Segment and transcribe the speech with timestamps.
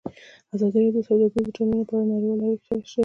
[0.53, 2.97] ازادي راډیو د سوداګریز تړونونه په اړه نړیوالې اړیکې تشریح کړي.